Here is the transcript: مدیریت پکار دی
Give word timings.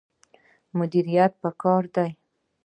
مدیریت 0.77 1.31
پکار 1.41 1.83
دی 1.95 2.09